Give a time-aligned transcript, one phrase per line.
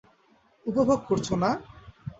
[0.65, 1.49] উপভোগ করছ না?